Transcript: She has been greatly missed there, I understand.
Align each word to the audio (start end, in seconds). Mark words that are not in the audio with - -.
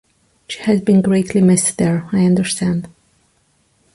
She 0.47 0.57
has 0.63 0.81
been 0.81 1.03
greatly 1.03 1.41
missed 1.41 1.77
there, 1.77 2.09
I 2.11 2.25
understand. 2.25 2.87